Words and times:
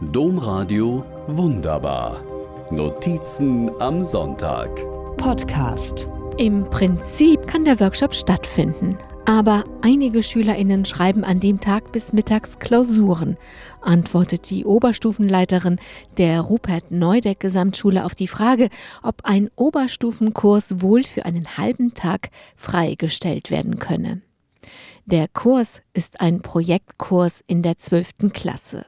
Domradio 0.00 1.04
Wunderbar. 1.26 2.22
Notizen 2.70 3.68
am 3.80 4.04
Sonntag. 4.04 4.70
Podcast. 5.16 6.08
Im 6.36 6.70
Prinzip 6.70 7.48
kann 7.48 7.64
der 7.64 7.80
Workshop 7.80 8.14
stattfinden. 8.14 8.96
Aber 9.26 9.64
einige 9.82 10.22
SchülerInnen 10.22 10.84
schreiben 10.84 11.24
an 11.24 11.40
dem 11.40 11.58
Tag 11.58 11.90
bis 11.90 12.12
mittags 12.12 12.60
Klausuren, 12.60 13.36
antwortet 13.80 14.48
die 14.50 14.64
Oberstufenleiterin 14.64 15.80
der 16.16 16.42
Rupert 16.42 16.92
Neudeck 16.92 17.40
Gesamtschule 17.40 18.04
auf 18.04 18.14
die 18.14 18.28
Frage, 18.28 18.68
ob 19.02 19.24
ein 19.24 19.50
Oberstufenkurs 19.56 20.80
wohl 20.80 21.02
für 21.02 21.24
einen 21.24 21.56
halben 21.56 21.92
Tag 21.94 22.30
freigestellt 22.54 23.50
werden 23.50 23.80
könne. 23.80 24.22
Der 25.06 25.26
Kurs 25.26 25.80
ist 25.92 26.20
ein 26.20 26.40
Projektkurs 26.40 27.42
in 27.48 27.64
der 27.64 27.78
12. 27.78 28.32
Klasse 28.32 28.86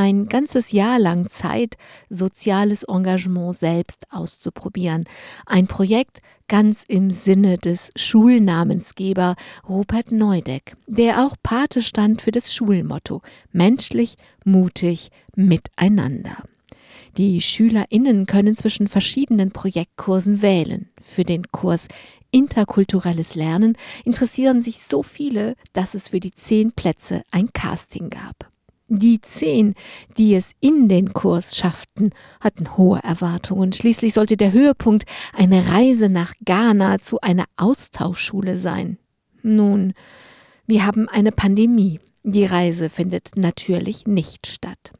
ein 0.00 0.28
ganzes 0.28 0.72
Jahr 0.72 0.98
lang 0.98 1.28
Zeit, 1.28 1.76
soziales 2.08 2.84
Engagement 2.84 3.54
selbst 3.54 4.06
auszuprobieren. 4.10 5.04
Ein 5.44 5.66
Projekt 5.66 6.22
ganz 6.48 6.84
im 6.88 7.10
Sinne 7.10 7.58
des 7.58 7.90
Schulnamensgeber 7.96 9.36
Rupert 9.68 10.10
Neudeck, 10.10 10.74
der 10.86 11.26
auch 11.26 11.36
Pate 11.42 11.82
stand 11.82 12.22
für 12.22 12.30
das 12.30 12.54
Schulmotto 12.54 13.20
menschlich, 13.52 14.16
mutig, 14.42 15.10
miteinander. 15.36 16.38
Die 17.18 17.42
SchülerInnen 17.42 18.24
können 18.24 18.56
zwischen 18.56 18.88
verschiedenen 18.88 19.50
Projektkursen 19.50 20.40
wählen. 20.40 20.88
Für 21.02 21.24
den 21.24 21.50
Kurs 21.52 21.88
Interkulturelles 22.30 23.34
Lernen 23.34 23.76
interessieren 24.04 24.62
sich 24.62 24.78
so 24.78 25.02
viele, 25.02 25.56
dass 25.74 25.92
es 25.92 26.08
für 26.08 26.20
die 26.20 26.30
zehn 26.30 26.72
Plätze 26.72 27.22
ein 27.30 27.52
Casting 27.52 28.08
gab. 28.08 28.48
Die 28.92 29.20
zehn, 29.20 29.76
die 30.18 30.34
es 30.34 30.50
in 30.58 30.88
den 30.88 31.12
Kurs 31.12 31.56
schafften, 31.56 32.10
hatten 32.40 32.76
hohe 32.76 32.98
Erwartungen. 33.04 33.72
Schließlich 33.72 34.14
sollte 34.14 34.36
der 34.36 34.50
Höhepunkt 34.50 35.04
eine 35.32 35.68
Reise 35.68 36.08
nach 36.08 36.34
Ghana 36.44 36.98
zu 36.98 37.20
einer 37.20 37.44
Austauschschule 37.56 38.58
sein. 38.58 38.98
Nun, 39.42 39.94
wir 40.66 40.84
haben 40.84 41.08
eine 41.08 41.30
Pandemie. 41.30 42.00
Die 42.24 42.44
Reise 42.44 42.90
findet 42.90 43.36
natürlich 43.36 44.08
nicht 44.08 44.48
statt. 44.48 44.92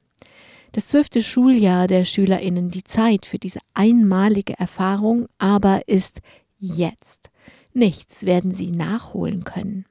Das 0.70 0.86
zwölfte 0.86 1.24
Schuljahr 1.24 1.88
der 1.88 2.04
Schülerinnen, 2.04 2.70
die 2.70 2.84
Zeit 2.84 3.26
für 3.26 3.38
diese 3.40 3.58
einmalige 3.74 4.56
Erfahrung 4.56 5.26
aber 5.38 5.88
ist 5.88 6.20
jetzt. 6.60 7.28
Nichts 7.74 8.24
werden 8.24 8.54
sie 8.54 8.70
nachholen 8.70 9.42
können. 9.42 9.84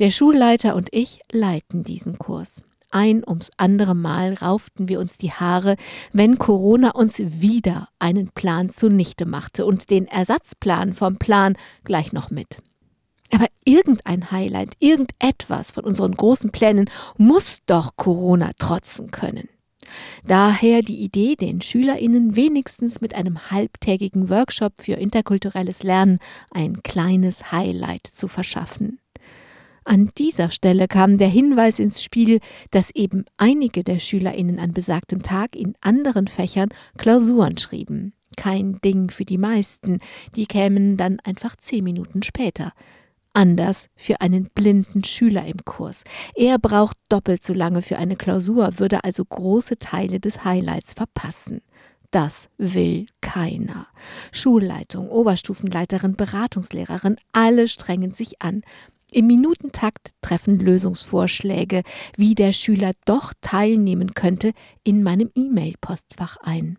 Der 0.00 0.10
Schulleiter 0.10 0.76
und 0.76 0.90
ich 0.92 1.20
leiten 1.30 1.82
diesen 1.82 2.18
Kurs. 2.18 2.62
Ein 2.92 3.22
ums 3.26 3.50
andere 3.56 3.94
Mal 3.94 4.34
rauften 4.34 4.86
wir 4.86 5.00
uns 5.00 5.16
die 5.16 5.32
Haare, 5.32 5.76
wenn 6.12 6.38
Corona 6.38 6.90
uns 6.90 7.14
wieder 7.18 7.88
einen 7.98 8.28
Plan 8.28 8.68
zunichte 8.68 9.24
machte 9.24 9.64
und 9.64 9.88
den 9.88 10.06
Ersatzplan 10.06 10.92
vom 10.92 11.16
Plan 11.16 11.56
gleich 11.84 12.12
noch 12.12 12.30
mit. 12.30 12.58
Aber 13.32 13.46
irgendein 13.64 14.30
Highlight, 14.30 14.74
irgendetwas 14.78 15.72
von 15.72 15.84
unseren 15.84 16.12
großen 16.12 16.52
Plänen 16.52 16.90
muss 17.16 17.60
doch 17.64 17.96
Corona 17.96 18.50
trotzen 18.58 19.10
können. 19.10 19.48
Daher 20.26 20.82
die 20.82 21.00
Idee, 21.00 21.34
den 21.34 21.62
SchülerInnen 21.62 22.36
wenigstens 22.36 23.00
mit 23.00 23.14
einem 23.14 23.50
halbtägigen 23.50 24.28
Workshop 24.28 24.74
für 24.82 24.94
interkulturelles 24.94 25.82
Lernen 25.82 26.18
ein 26.50 26.82
kleines 26.82 27.52
Highlight 27.52 28.06
zu 28.06 28.28
verschaffen. 28.28 28.98
An 29.84 30.10
dieser 30.16 30.50
Stelle 30.50 30.86
kam 30.88 31.18
der 31.18 31.28
Hinweis 31.28 31.78
ins 31.78 32.02
Spiel, 32.02 32.40
dass 32.70 32.90
eben 32.90 33.24
einige 33.36 33.82
der 33.82 33.98
SchülerInnen 33.98 34.58
an 34.58 34.72
besagtem 34.72 35.22
Tag 35.22 35.56
in 35.56 35.74
anderen 35.80 36.28
Fächern 36.28 36.68
Klausuren 36.98 37.58
schrieben. 37.58 38.12
Kein 38.36 38.76
Ding 38.84 39.10
für 39.10 39.24
die 39.24 39.38
meisten, 39.38 39.98
die 40.36 40.46
kämen 40.46 40.96
dann 40.96 41.20
einfach 41.20 41.56
zehn 41.56 41.84
Minuten 41.84 42.22
später. 42.22 42.72
Anders 43.34 43.88
für 43.96 44.20
einen 44.20 44.50
blinden 44.54 45.04
Schüler 45.04 45.46
im 45.46 45.64
Kurs. 45.64 46.04
Er 46.34 46.58
braucht 46.58 46.96
doppelt 47.08 47.42
so 47.42 47.54
lange 47.54 47.80
für 47.82 47.96
eine 47.96 48.16
Klausur, 48.16 48.78
würde 48.78 49.04
also 49.04 49.24
große 49.24 49.78
Teile 49.78 50.20
des 50.20 50.44
Highlights 50.44 50.94
verpassen. 50.94 51.62
Das 52.10 52.50
will 52.58 53.06
keiner. 53.22 53.86
Schulleitung, 54.32 55.08
Oberstufenleiterin, 55.08 56.14
Beratungslehrerin, 56.14 57.16
alle 57.32 57.68
strengen 57.68 58.12
sich 58.12 58.42
an. 58.42 58.60
Im 59.12 59.26
Minutentakt 59.26 60.12
treffen 60.22 60.58
Lösungsvorschläge, 60.58 61.82
wie 62.16 62.34
der 62.34 62.52
Schüler 62.52 62.92
doch 63.04 63.34
teilnehmen 63.42 64.14
könnte, 64.14 64.52
in 64.84 65.02
meinem 65.02 65.30
E-Mail-Postfach 65.34 66.38
ein. 66.38 66.78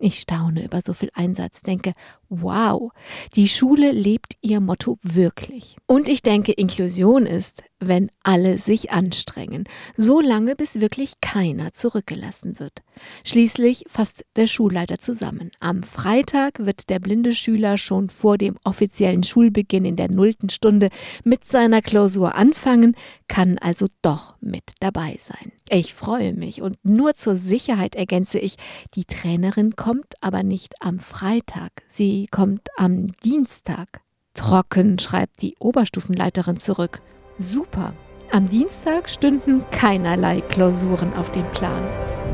Ich 0.00 0.18
staune 0.18 0.64
über 0.64 0.80
so 0.80 0.94
viel 0.94 1.10
Einsatz, 1.12 1.60
denke, 1.60 1.92
wow, 2.30 2.90
die 3.36 3.48
Schule 3.48 3.92
lebt 3.92 4.34
ihr 4.40 4.60
Motto 4.60 4.96
wirklich. 5.02 5.76
Und 5.86 6.08
ich 6.08 6.22
denke, 6.22 6.52
Inklusion 6.52 7.26
ist, 7.26 7.62
wenn 7.86 8.10
alle 8.22 8.58
sich 8.58 8.92
anstrengen, 8.92 9.64
so 9.96 10.20
lange 10.20 10.56
bis 10.56 10.80
wirklich 10.80 11.20
keiner 11.20 11.72
zurückgelassen 11.72 12.58
wird. 12.58 12.82
Schließlich 13.24 13.84
fasst 13.88 14.24
der 14.36 14.46
Schulleiter 14.46 14.98
zusammen. 14.98 15.50
Am 15.60 15.82
Freitag 15.82 16.60
wird 16.60 16.90
der 16.90 16.98
blinde 16.98 17.34
Schüler 17.34 17.78
schon 17.78 18.10
vor 18.10 18.38
dem 18.38 18.56
offiziellen 18.64 19.22
Schulbeginn 19.22 19.84
in 19.84 19.96
der 19.96 20.10
nullten 20.10 20.50
Stunde 20.50 20.90
mit 21.24 21.44
seiner 21.44 21.82
Klausur 21.82 22.34
anfangen, 22.34 22.96
kann 23.28 23.58
also 23.58 23.86
doch 24.02 24.36
mit 24.40 24.64
dabei 24.80 25.18
sein. 25.20 25.52
Ich 25.70 25.94
freue 25.94 26.34
mich 26.34 26.62
und 26.62 26.76
nur 26.84 27.14
zur 27.14 27.36
Sicherheit 27.36 27.96
ergänze 27.96 28.38
ich, 28.38 28.56
die 28.94 29.04
Trainerin 29.04 29.76
kommt 29.76 30.14
aber 30.20 30.42
nicht 30.42 30.74
am 30.80 30.98
Freitag, 30.98 31.72
sie 31.88 32.26
kommt 32.30 32.68
am 32.76 33.08
Dienstag. 33.24 34.02
Trocken, 34.34 34.98
schreibt 34.98 35.42
die 35.42 35.54
Oberstufenleiterin 35.58 36.58
zurück. 36.58 37.00
Super. 37.38 37.92
Am 38.30 38.48
Dienstag 38.48 39.08
stünden 39.08 39.64
keinerlei 39.70 40.40
Klausuren 40.40 41.12
auf 41.14 41.30
dem 41.32 41.46
Plan. 41.52 41.82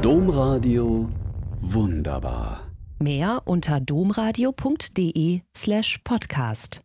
Domradio 0.02 1.08
wunderbar. 1.60 2.60
Mehr 2.98 3.42
unter 3.44 3.80
domradio.de 3.80 5.40
slash 5.56 5.98
podcast. 6.04 6.82